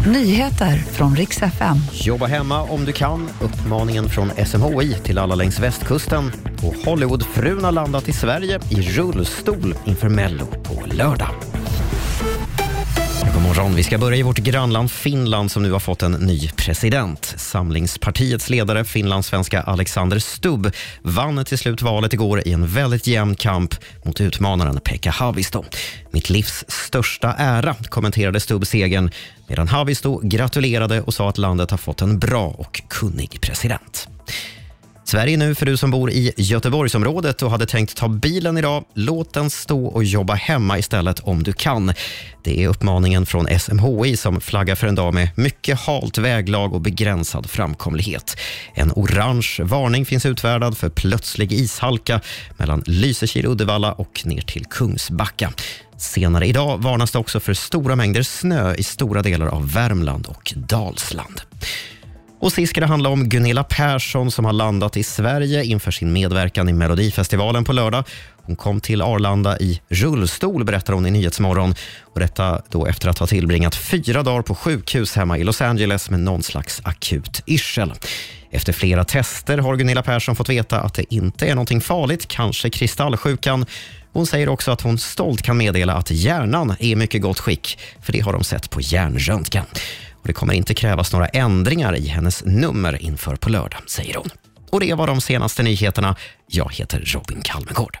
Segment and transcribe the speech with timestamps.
[0.00, 1.76] Nyheter från riks FM.
[1.92, 3.28] Jobba hemma om du kan.
[3.40, 6.32] Uppmaningen från SMHI till alla längs västkusten.
[6.62, 11.30] Och Hollywoodfrun har landat i Sverige i rullstol inför Mello på lördag.
[13.34, 13.74] God morgon.
[13.74, 17.34] Vi ska börja i vårt grannland Finland som nu har fått en ny president.
[17.36, 20.70] Samlingspartiets ledare, finlandssvenska Alexander Stubb,
[21.02, 23.74] vann till slut valet igår i en väldigt jämn kamp
[24.04, 25.64] mot utmanaren Pekka Haavisto.
[26.10, 29.10] Mitt livs största ära, kommenterade Stubb segern
[29.48, 34.08] medan Haavisto gratulerade och sa att landet har fått en bra och kunnig president.
[35.14, 38.84] Sverige nu för du som bor i Göteborgsområdet och hade tänkt ta bilen idag.
[38.94, 41.92] Låt den stå och jobba hemma istället om du kan.
[42.44, 46.80] Det är uppmaningen från SMHI som flaggar för en dag med mycket halt väglag och
[46.80, 48.36] begränsad framkomlighet.
[48.74, 52.20] En orange varning finns utfärdad för plötslig ishalka
[52.56, 55.52] mellan Lysekil, Uddevalla och ner till Kungsbacka.
[55.96, 60.52] Senare idag varnas det också för stora mängder snö i stora delar av Värmland och
[60.56, 61.40] Dalsland.
[62.44, 66.12] Och sist ska det handla om Gunilla Persson som har landat i Sverige inför sin
[66.12, 68.04] medverkan i Melodifestivalen på lördag.
[68.42, 71.74] Hon kom till Arlanda i rullstol, berättar hon i Nyhetsmorgon.
[72.02, 76.10] Och detta då efter att ha tillbringat fyra dagar på sjukhus hemma i Los Angeles
[76.10, 77.92] med någon slags akut yrsel.
[78.50, 82.70] Efter flera tester har Gunilla Persson fått veta att det inte är någonting farligt, kanske
[82.70, 83.66] kristallsjukan.
[84.12, 87.78] Hon säger också att hon stolt kan meddela att hjärnan är i mycket gott skick,
[88.02, 89.64] för det har de sett på hjärnröntgen.
[90.24, 94.28] Och det kommer inte krävas några ändringar i hennes nummer inför på lördag, säger hon.
[94.70, 96.16] Och det var de senaste nyheterna.
[96.46, 97.92] Jag heter Robin Kalmegård.